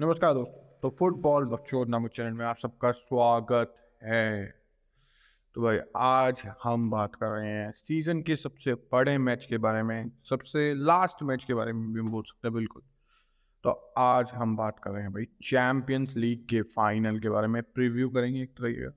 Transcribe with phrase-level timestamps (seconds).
[0.00, 4.54] नमस्कार दोस्तों तो फुटबॉल बच्चों नामक चैनल में आप सबका स्वागत है।
[5.54, 9.82] तो भाई, आज हम बात कर रहे हैं सीज़न के सबसे बड़े मैच के बारे
[9.82, 12.82] में, सबसे लास्ट मैच के बारे में भी बोल सकते हैं, बिल्कुल।
[13.64, 17.62] तो आज हम बात कर रहे हैं भाई, चैंपियंस लीग के फाइनल के बारे में,
[17.62, 18.92] प्रीव्यू करेंगे एक तरह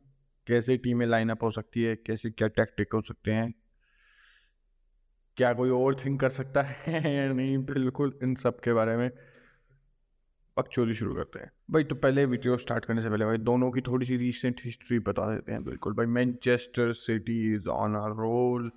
[0.48, 3.54] कैसे टीमें लाइनअप हो सकती है, कैसे, क्या टैक्टिक हो सकते हैं,
[5.38, 9.12] क्या कोई और थिंक कर सकता है या नहीं, बिल्कुल इन सब के बारे में।
[10.58, 13.82] पक्चोली शुरू करते हैं। भाई तो पहले वीडियो स्टार्ट करने से पहले भाई, दोनों की
[13.82, 18.72] थोड़ी सी रिसेंट हिस्ट्री बता देते हैं। बिल्कुल भाई Manchester City is on a roll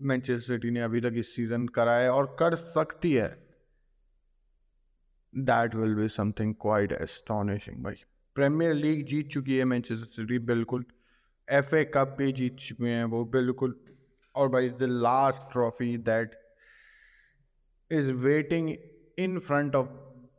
[0.02, 3.43] Manchester city ने अभी तक इस सीज़न करा है और कर सकती है।
[5.34, 8.04] That will be something quite astonishing भाई।
[8.36, 10.86] प्रीमियर लीग जीत चुकी है मैनचेस्टर सिटी बिल्कुल।
[11.48, 13.76] एफ़ ए कप भी जीत चुके हैं वो, बिल्कुल।
[14.36, 16.36] और भाई the last trophy that
[17.92, 18.70] is waiting
[19.20, 19.88] in front of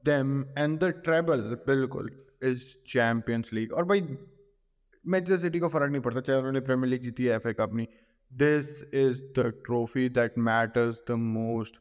[0.05, 2.11] them and the treble बिल्कुल
[2.43, 7.03] इज़ चैम्पियंस लीग और भाई मैनचेस्टर सिटी को फ़र्क नहीं पड़ता, चाहे उन्होंने प्रीमियर लीग
[7.03, 7.87] जीती है एफ़ ए कप नहीं।
[8.33, 11.77] This is the trophy that matters the most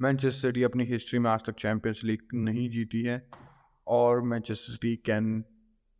[0.00, 3.14] Manchester City अपनी हिस्ट्री में आज तक चैम्पियंस लीग नहीं जीती है
[3.86, 5.44] और Manchester City can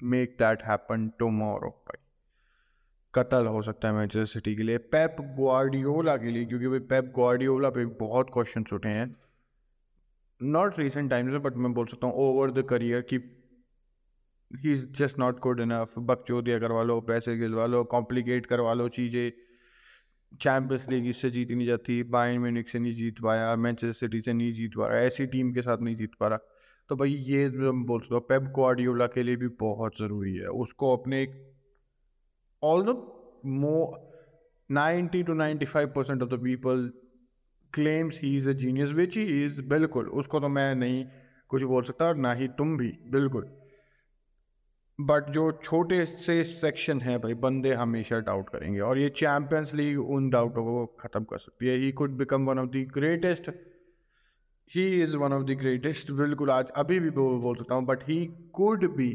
[0.00, 2.02] make that happen tomorrow भाई।
[3.14, 7.12] कतल हो सकता है मैनचेस्टर सिटी के लिए। पेप ग्वार्डियोला के लिए क्योंकि भाई पेप
[7.14, 9.14] ग्वार्डियोला पे बहुत क्वेश्चन उठे हैं।
[10.40, 13.22] नॉट रिसेंट टाइम्स में बट मैं बोल सकता हूँ ओवर द करियर की
[14.50, 18.88] he is just not good enough बकचोदिया करवा लो पैसे गिलवा लो कॉम्प्लिकेट करवा लो
[18.90, 19.45] चीज़ें।
[20.40, 24.32] चैंपियंस लीग इससे जीती नहीं जाती बाइन म्यूनिक से नहीं जीत पाया मैनचेस्टर सिटी से
[24.32, 26.38] नहीं जीत पा रहा ऐसी टीम के साथ नहीं जीत पा रहा
[26.90, 30.96] तो भाई ये बोल सकता हूँ पेप ग्वार्डियोला के लिए भी बहुत ज़रूरी है। उसको
[30.96, 31.34] अपने एक
[32.62, 32.96] all the
[33.46, 33.74] mo
[34.70, 36.90] ninety two ninety five percent of the people
[37.72, 41.04] claims he is a genius which he is बिल्कुल। उसको तो मैं नहीं
[41.48, 43.50] कुछ बोल सकता और ना ही तुम भी, बिल्कुल।
[44.98, 49.98] बट जो छोटे से सेक्शन है भाई बंदे हमेशा डाउट करेंगे। और ये चैंपियंस लीग
[50.10, 53.50] उन डाउटों को ख़त्म कर सकती है। He could become one of the greatest
[54.72, 58.24] he is one of the greatest बिल्कुल आज अभी भी बोल, सकता हूँ। But he
[58.54, 59.08] could be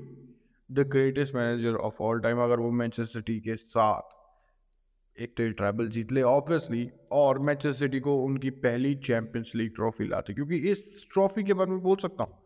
[0.70, 4.20] the greatest manager of all time अगर वो मैनचेस्टर सिटी के साथ
[5.18, 10.08] एक तो ट्रैवल जीत ले ऑब्वियसली और मैनचेस्टर सिटी को उनकी पहली चैंपियंस लीग ट्रॉफी
[10.08, 12.41] लाते। क्योंकि इस ट्रॉफी के बारे में बोल सकता हूँ।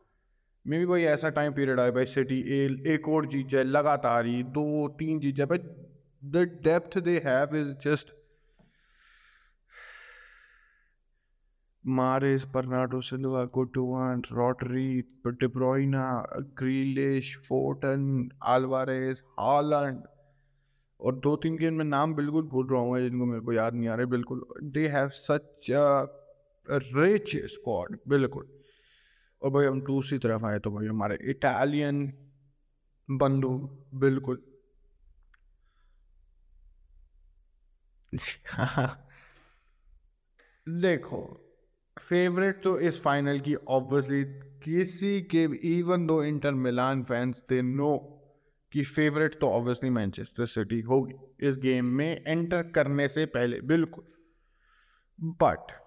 [0.66, 4.26] मे भी भाई ऐसा टाइम पीरियड आए भाई सिटी ए, एक और जीत जाए लगातार
[4.26, 5.58] ही दो, तीन जीत जाए भाई
[6.22, 8.14] the depth they have is just
[11.84, 16.08] Mahrez Bernardo Silva Gundogan Rodri De Bruyne
[16.62, 18.08] Grealish Foden
[18.56, 20.02] Alvarez Haaland
[21.00, 23.88] और दो तीन के मैं नाम बिल्कुल भूल रहा हूँ जिनको मेरे को याद नहीं
[23.90, 25.72] आ रहे, बिल्कुल they have such
[26.68, 28.48] rich squad बिल्कुल।
[29.46, 32.14] और भाई हम दूसरी तरफ़ आए तो भाई हमारे इटालियन
[33.12, 33.50] बंधु
[33.96, 34.42] बिल्कुल।
[40.70, 41.42] देखो
[42.00, 44.24] फेवरेट तो इस फाइनल की ऑब्वियसली
[44.64, 45.44] किसी के
[45.78, 47.98] even though Inter Milan fans they know
[48.72, 54.06] कि फेवरेट तो ऑब्वियसली मैनचेस्टर सिटी होगी। इस गेम में एंटर करने से पहले, बिल्कुल।
[55.20, 55.85] बट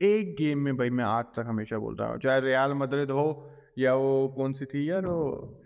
[0.00, 3.94] एक गेम में भाई मैं आज तक हमेशा बोलता हूँ, चाहे रियाल मदरिद हो या
[3.94, 5.62] वो कौन सी थी यार वो,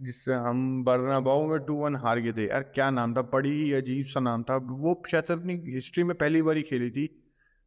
[0.00, 3.22] जिससे हम बर्नाबाऊ में टू वन हार गए थे। यार क्या नाम था?
[3.24, 7.08] बड़ी अजीब सा नाम था। वो शायद अपनी हिस्ट्री में पहली बार ही खेली थी।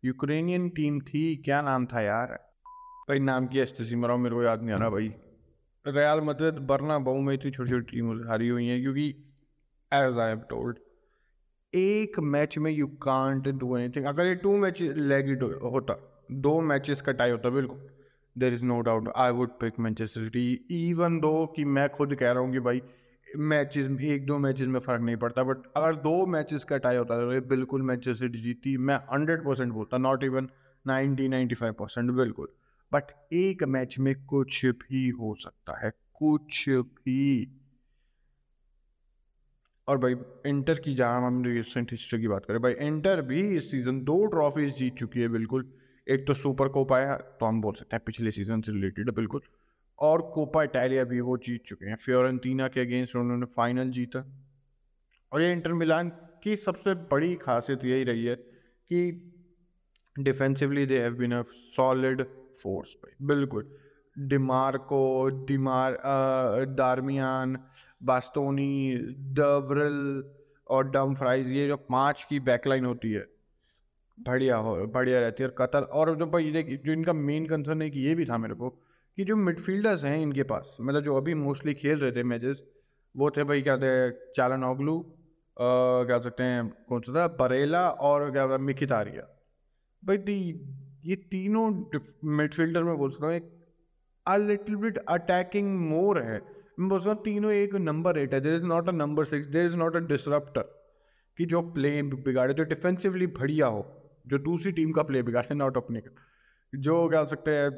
[0.03, 2.33] यूक्रेनियन टीम थी, क्या नाम था यार?
[3.09, 5.13] भाई नाम की एस्टेसी मरा मेरे को याद नहीं आ रहा भाई।
[5.85, 9.07] रियाल मदरिद बर्नाबाऊ में इतनी छोटी छोटी टीम हारी हुई हैं, क्योंकि
[9.91, 10.77] एज आई हैव टोल्ड
[11.73, 15.95] एक मैच में यू कांट डू एनीथिंग अगर ये टू मैच लेग होता,
[16.31, 17.89] दो मैचेस का टाई होता, बिल्कुल।
[18.35, 22.31] There is no doubt I would pick Manchester City even though कि मैं खुद कह
[22.31, 22.81] रहा हूँ कि भाई
[23.27, 27.17] मैचेस एक दो मैचेस में फ़र्क नहीं पड़ता बट अगर दो मैचेस का टाई होता
[27.17, 30.49] तो बिल्कुल मैनचेस्टर सिटी जीती, मैं हंड्रेड परसेंट बोलता not even
[30.85, 32.47] ninety ninety five percent बिल्कुल।
[32.91, 37.60] बट एक मैच में कुछ भी हो सकता है, कुछ भी।
[39.91, 40.13] और भाई
[40.47, 44.25] इंटर की जहाँ हम रिसेंट हिस्ट्री की बात करें, भाई इंटर भी इस सीज़न दो
[44.25, 45.65] ट्रॉफीज जीत चुकी है बिल्कुल।
[46.07, 49.41] एक तो सुपर कोपा है तो हम बोल सकते हैं पिछले सीज़न से रिलेटेड बिल्कुल।
[49.99, 54.23] और कोपा इटालिया भी वो जीत चुके हैं। फ्योरेंटीना के अगेंस्ट उन्होंने फाइनल जीता।
[55.31, 56.09] और ये इंटर मिलान
[56.43, 59.01] की सबसे बड़ी खासियत यही रही है कि
[60.15, 61.43] defensively they have been a
[61.75, 62.21] solid
[62.63, 63.71] force भाई, बिल्कुल।
[64.15, 65.97] डिमार्को डिमार
[66.77, 67.57] दारमियान
[68.01, 68.95] बास्तोनी
[69.33, 70.23] डवरल
[70.67, 73.25] और डम फ्राइज ये जो पाँच की बैकलाइन होती है,
[74.17, 77.81] बढ़िया हो, बढ़िया रहती है। और कतर, और जो भाई, देख, जो इनका मेन कंसर्न
[77.81, 78.69] है कि ये भी था मेरे को,
[79.17, 82.63] कि जो मिडफील्डर्स हैं इनके पास मतलब जो अभी मोस्टली खेल रहे थे मैचेस
[83.15, 84.99] वो थे भाई, क्या थे चालन ओगलू
[85.57, 89.27] क्या सकते हैं, कौन सा था बरेला और क्या मिखितारिया
[90.03, 90.37] भाई दी
[91.05, 91.69] ये तीनों
[92.31, 93.49] मिडफील्डर में बोल सकता हूँ, एक
[94.33, 96.41] a little bit attacking more है।
[96.79, 99.95] सकता तीनों एक नंबर एट है। There is not a number six there is not
[99.95, 100.61] a disruptor
[101.37, 105.77] कि जो प्ले बिगाड़े, जो डिफेंसिवली बढ़िया हो, जो दूसरी टीम का प्ले बिगाड़े नॉट
[105.77, 106.15] अपने का।
[106.75, 107.71] जो क्या सकते हैं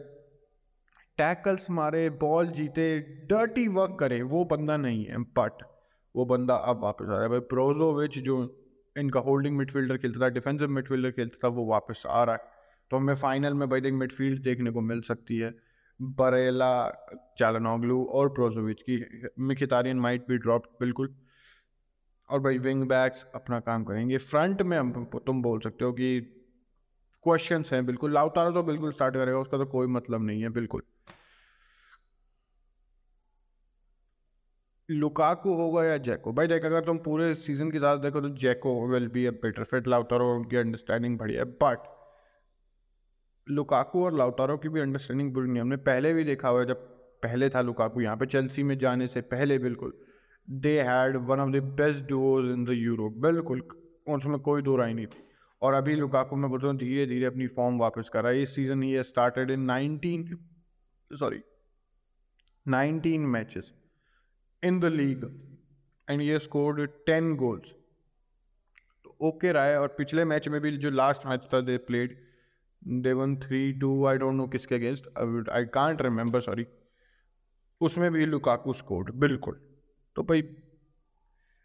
[1.18, 5.64] टैकल्स मारे बॉल जीते डर्टी वर्क करे, वो बंदा नहीं है। बट
[6.16, 8.60] वो बंदा अब वापस आ रहा है। भाई प्रोजोविच जो
[8.98, 12.42] इनका होल्डिंग मिडफील्डर खेलता था डिफेंसिव मिडफील्डर खेलता था, वो वापस आ रहा है।
[12.92, 15.73] तो हमें फाइनल में भाई देख मिडफील्ड देखने को मिल सकती है।
[16.20, 16.70] बरेला
[17.40, 19.04] चालनोगलू और प्रोजोविच की
[19.40, 21.16] मिखितारियन माइट भी ड्रॉप बिल्कुल।
[22.30, 26.20] और भाई विंग बैक्स अपना काम करेंगे। फ्रंट में हम तुम बोल सकते हो कि
[27.26, 30.82] क्वेश्चंस हैं बिल्कुल। लाउतारा तो बिल्कुल स्टार्ट करेगा उसका तो कोई मतलब नहीं है बिल्कुल।
[34.90, 38.88] लुकाकू होगा या जैको भाई देख अगर तुम पूरे सीज़न के साथ देखो तो Dzeko
[38.88, 41.93] will be a better fit Lautaro उनकी अंडरस्टैंडिंग बढ़िया बट
[43.48, 46.90] लुकाकू और लाउतारो की भी अंडरस्टैंडिंग बुरी नहीं हमने पहले भी देखा हुआ है, जब
[47.24, 49.94] पहले था लुकाकू यहाँ पे चेल्सी में जाने से पहले बिल्कुल
[50.48, 53.62] they had one of the best duos in the Europe बिल्कुल
[54.10, 55.24] उसमें कोई दो राय नहीं थी।
[55.62, 58.56] और अभी लुकाकू मैं बोलता हूँ धीरे धीरे अपनी फॉर्म वापस कर। रहा है इस
[58.56, 60.26] season he started in nineteen
[61.12, 61.40] sorry
[62.66, 63.72] nineteen matches
[64.64, 65.24] in the league
[66.08, 67.72] and ये स्कोर्ड टेन गोल्स
[69.06, 72.18] तो ओके रहा है और पिछले मैच में भी जो लास्ट मैच था they played
[72.84, 76.66] they one three two I don't know किसके against I can't remember sorry
[77.82, 79.60] उसमें भी लुकाकू स्कोर्ड बिल्कुल।
[80.16, 80.44] तो भाई,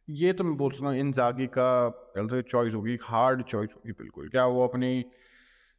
[0.09, 4.29] ये तो मैं बोल सकता हूँ इन जागी का चॉइस होगी हार्ड चॉइस होगी, बिल्कुल।
[4.29, 5.05] क्या वो अपनी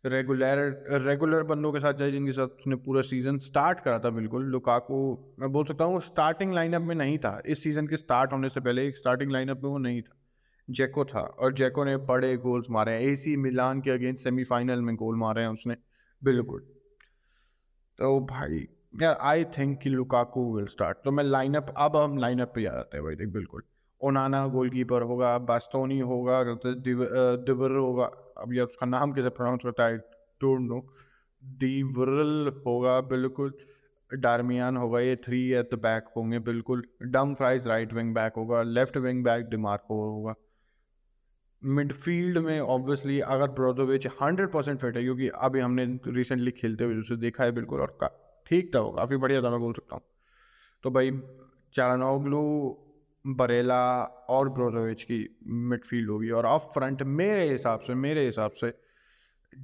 [0.04, 0.58] रेगुलर
[1.04, 5.02] रेगुलर बंदों के साथ जाए, जिनके साथ उसने पूरा सीज़न स्टार्ट करा था, बिल्कुल। लुकाकू
[5.40, 8.50] मैं बोल सकता हूँ, वो स्टार्टिंग लाइनअप में नहीं था। इस सीज़न के स्टार्ट होने
[8.50, 10.19] से पहले स्टार्टिंग लाइनअप में वो नहीं था।
[10.70, 14.96] जैको था और जेको ने बड़े गोल्स मारे हैं। एसी मिलान के अगेंस्ट सेमीफाइनल में
[14.96, 15.76] गोल मारे हैं उसने।
[16.22, 16.60] बिल्कुल।
[18.00, 18.68] तो भाई,
[19.02, 22.98] यार आई थिंक कि लुकाकू विल स्टार्ट तो मैं लाइनअप अब हम लाइनअप पे जाते
[22.98, 23.64] हैं भाई, देख, बिल्कुल।
[24.02, 28.06] ओनाना गोलकीपर होगा बास्तोनी होगा दिवर होगा।
[28.38, 30.80] अब ये उसका नाम कैसे प्रोनाउंस करता है डोंट नो
[31.44, 33.54] दिवरल होगा, बिल्कुल।
[34.12, 38.62] डारमियान होगा, ये थ्री एट द बैक होंगे, बिल्कुल। Dumfries right wing back होगा
[38.64, 40.36] लेफ़्ट विंग बैक डिमार्को होगा।
[41.64, 46.96] मिडफील्ड में ऑब्वियसली अगर ब्रोजोविच हंड्रेड परसेंट फिट है, क्योंकि अभी हमने रिसेंटली खेलते हुए
[46.96, 47.98] उसे देखा है बिल्कुल और
[48.48, 50.04] ठीक था वो, काफ़ी बढ़िया था, मैं बोल सकता हूँ।
[50.84, 51.12] तो भाई,
[51.74, 52.86] चारानोग्लू,
[53.26, 58.74] बरेला और ब्रोजोविच की मिडफील्ड होगी और ऑफ़ फ्रंट मेरे हिसाब से, मेरे हिसाब से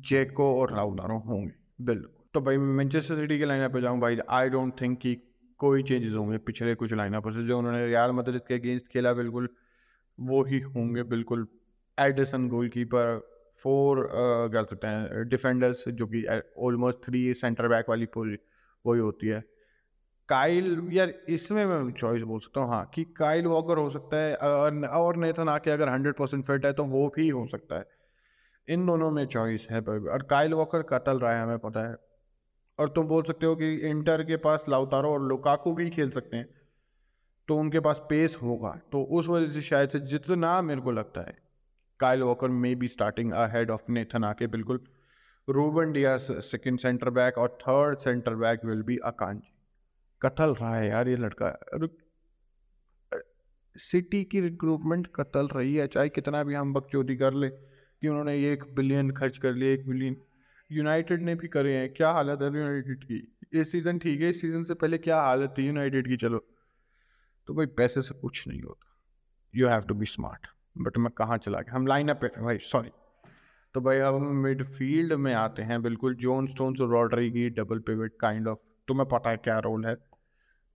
[0.02, 1.52] जेको और राउलारो होंगे,
[1.82, 5.16] बिल्कुल। तो भाई मैनचेस्टर सिटी के लाइनअप पे जाऊँ, भाई आई डोंट थिंक कि
[5.60, 9.50] कोई चेंजेस होंगे पिछले कुछ लाइनअप से, जो उन्होंने रियाल मदद के अगेंस्ट खेला, बिल्कुल,
[10.20, 11.48] वो ही होंगे, बिल्कुल
[11.98, 13.18] एडिसन गोलकीपर
[13.60, 14.02] फोर
[14.54, 16.26] कर सकते हैं डिफेंडर्स जो कि
[16.60, 18.44] ऑलमोस्ट थ्री सेंटर बैक वाली पोजिशन
[18.86, 19.44] वही होती है।
[20.30, 24.36] काइल यार, इसमें मैं चॉइस बोल सकता हूँ हाँ कि काइल वॉकर हो सकता है,
[24.36, 27.86] और नेथन आके अगर हंड्रेड परसेंट फिट है तो वो भी हो सकता है।
[28.68, 31.96] इन दोनों में चॉइस है और काइल वॉकर कतल रहा है, हमें पता है।
[32.80, 36.38] और तुम बोल सकते हो कि इंटर के पास लाउतारो और लुकाकू भी खेल सकते
[36.38, 36.48] हैं
[37.48, 41.22] तो उनके पास पेस होगा तो उस वजह से शायद से जितना मेरे को लगता
[41.22, 41.38] है
[42.00, 44.80] Kyle Walker may be starting ahead of Nathan Ake बिल्कुल
[45.48, 49.52] Ruben Dias second centre back और third centre back will be Akanji
[50.22, 51.54] कतल रहा है यार ये लड़का
[53.76, 58.36] सिटी की रिक्रूटमेंट कतल रही है चाहे कितना भी हम बकचोदी कर ले कि उन्होंने
[58.52, 60.18] एक बिलियन खर्च कर लिया एक बिलियन
[60.70, 63.22] यूनाइटेड ने भी करे हैं क्या हालत है यूनाइटेड की
[63.62, 66.46] इस सीज़न ठीक है इस सीज़न से पहले क्या हालत थी यूनाइटेड की चलो
[67.48, 68.98] तो भाई पैसे से कुछ नहीं होता
[69.54, 71.76] you have to be smart but मैं कहाँ चला गया?
[71.76, 72.92] हम लाइन अप भाई सॉरी
[73.76, 77.80] तो भाई अब हम मिडफील्ड में आते हैं बिल्कुल जोन स्टोन्स और रॉडरी की डबल
[77.80, 79.96] पिवट काइंड ऑफ़ तुम्हें पता है क्या रोल है?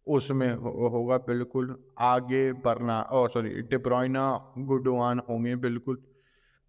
[0.06, 6.02] उसमें हो, होगा बिल्कुल आगे बरना ओ सॉरी डिब्रोइना गुडवान होंगे बिल्कुल.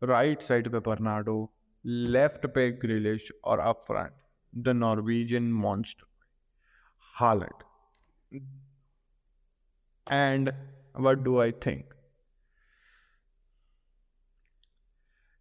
[0.02, 1.36] राइट साइड पे बर्नाडो
[1.86, 4.14] लेफ़्ट पे ग्रिलिश और up front
[4.56, 6.08] the Norwegian monster
[7.16, 7.64] Haaland
[10.08, 10.52] and
[11.00, 11.94] what do I think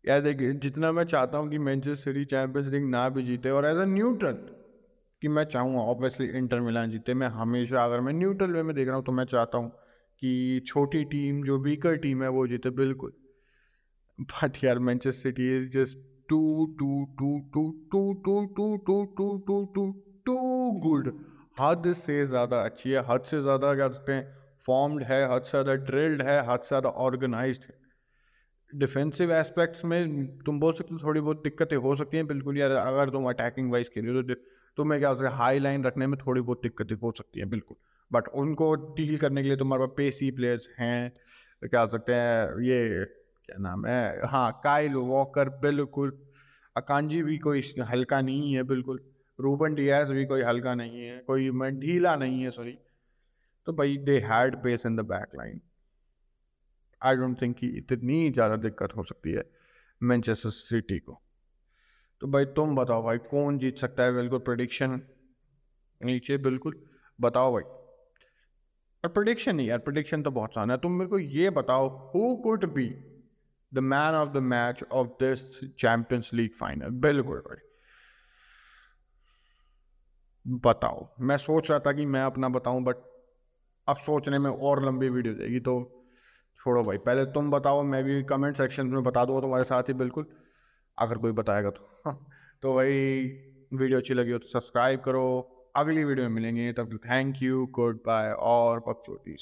[0.05, 3.67] यार देखिए जितना मैं चाहता हूँ कि मैनचेस्टर सिटी चैंपियंस लीग ना भी जीते और
[3.67, 4.39] एज अ न्यूट्रल
[5.23, 8.87] कि मैं चाहूँगा ऑब्वियसली इंटर मिलान जीते मैं हमेशा अगर मैं न्यूट्रल वे में देख
[8.87, 9.69] रहा हूँ तो मैं चाहता हूँ
[10.23, 13.13] कि छोटी टीम जो वीकर टीम है वो जीते बिल्कुल
[14.19, 16.41] बट यार Manchester City is just too
[16.79, 19.91] too too too too too too too too too too
[20.27, 20.39] too
[20.81, 21.13] good
[21.61, 24.25] हद से ज़्यादा अच्छी है हद से ज़्यादा क्या कहते हैं
[24.69, 27.79] फॉर्म्ड है हद से ज़्यादा ड्रिल्ड है हद से ज़्यादा ऑर्गेनाइज्ड है
[28.73, 32.71] डिफेंसिव एस्पेक्ट्स में तुम बोल सकते हो थोड़ी बहुत दिक्कतें हो सकती हैं। बिल्कुल यार,
[32.71, 34.35] अगर तुम अटैकिंग वाइज खेल रहे हो तो
[34.79, 37.77] तुम्हें क्या होता है हाई लाइन रखने में थोड़ी बहुत दिक्कतें हो सकती हैं, बिल्कुल।
[38.11, 41.13] बट उनको डील करने के लिए तुम्हारे पास पेसी प्लेयर्स हैं,
[41.63, 43.05] क्या हो सकते हैं, ये
[43.47, 46.19] क्या नाम है हाँ काइल वॉकर बिल्कुल।
[46.77, 49.01] अकांजी भी कोई हल्का नहीं है, बिल्कुल।
[49.39, 51.51] रूबन डियाज भी कोई हल्का नहीं है, कोई
[51.81, 52.79] ढीला नहीं है सॉरी
[53.67, 55.61] तो भाई they had pace in the back line
[57.03, 59.45] I don't think कि इतनी ज़्यादा दिक्कत हो सकती है
[60.03, 61.23] मैनचेस्टर सिटी को।
[62.21, 64.13] तो भाई तुम बताओ भाई, कौन जीत सकता है?
[64.13, 65.01] बिल्कुल प्रडिक्शन
[66.01, 66.81] नीचे, बिल्कुल।
[67.21, 67.63] बताओ भाई।
[69.05, 72.37] और प्रडिक्शन नहीं यार प्रडिक्शन तो बहुत आसान है। तुम मेरे को ये बताओ who
[72.37, 72.89] could be
[73.75, 77.67] the man of the match of this Champions League final बिल्कुल भाई।
[80.47, 82.97] बताओ। मैं सोच रहा था कि मैं अपना बताऊँ बट
[83.89, 86.00] अब सोचने में और लंबी वीडियो जाएगी तो
[86.61, 89.95] छोड़ो भाई, पहले तुम बताओ, मैं भी कमेंट सेक्शन में बता दूँगा तुम्हारे साथ ही,
[89.95, 90.27] बिल्कुल।
[90.99, 92.13] अगर कोई बताएगा तो।
[92.63, 92.89] तो भाई,
[93.75, 97.97] वीडियो अच्छी लगी हो तो सब्सक्राइब करो। अगली वीडियो में मिलेंगे, तब थैंक यू गुड
[97.97, 99.37] बाय और बकचोदी